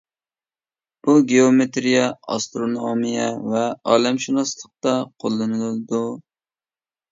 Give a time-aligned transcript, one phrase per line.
[1.07, 2.07] بۇ گېئومېتىرىيە
[2.37, 6.05] ئاسترونومىيە ۋە ئالەمشۇناسلىقتا قوللىنىدۇ.